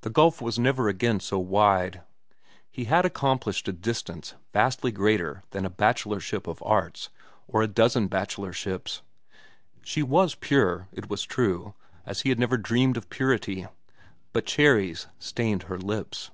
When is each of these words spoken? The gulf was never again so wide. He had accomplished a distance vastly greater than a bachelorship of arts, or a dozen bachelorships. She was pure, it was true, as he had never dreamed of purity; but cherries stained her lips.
The 0.00 0.08
gulf 0.08 0.40
was 0.40 0.58
never 0.58 0.88
again 0.88 1.20
so 1.20 1.38
wide. 1.38 2.00
He 2.70 2.84
had 2.84 3.04
accomplished 3.04 3.68
a 3.68 3.72
distance 3.74 4.32
vastly 4.54 4.90
greater 4.90 5.42
than 5.50 5.66
a 5.66 5.70
bachelorship 5.70 6.46
of 6.46 6.62
arts, 6.64 7.10
or 7.46 7.60
a 7.60 7.68
dozen 7.68 8.08
bachelorships. 8.08 9.02
She 9.82 10.02
was 10.02 10.34
pure, 10.34 10.88
it 10.92 11.10
was 11.10 11.24
true, 11.24 11.74
as 12.06 12.22
he 12.22 12.30
had 12.30 12.38
never 12.38 12.56
dreamed 12.56 12.96
of 12.96 13.10
purity; 13.10 13.66
but 14.32 14.46
cherries 14.46 15.08
stained 15.18 15.64
her 15.64 15.76
lips. 15.78 16.30